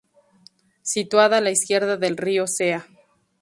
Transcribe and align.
Situada 0.81 1.37
a 1.37 1.41
la 1.41 1.51
izquierda 1.51 1.95
del 1.95 2.17
río 2.17 2.47
Cea. 2.47 2.87